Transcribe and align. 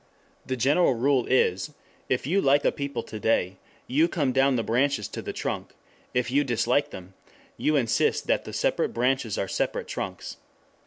The 0.47 0.57
general 0.57 0.95
rule 0.95 1.27
is: 1.27 1.75
if 2.09 2.25
you 2.25 2.41
like 2.41 2.65
a 2.65 2.71
people 2.71 3.03
to 3.03 3.19
day 3.19 3.57
you 3.85 4.07
come 4.07 4.31
down 4.31 4.55
the 4.55 4.63
branches 4.63 5.07
to 5.09 5.21
the 5.21 5.31
trunk; 5.31 5.75
if 6.11 6.31
you 6.31 6.43
dislike 6.43 6.89
them 6.89 7.13
you 7.55 7.75
insist 7.75 8.25
that 8.25 8.43
the 8.43 8.51
separate 8.51 8.95
branches 8.95 9.37
are 9.37 9.47
separate 9.47 9.87
trunks. 9.87 10.37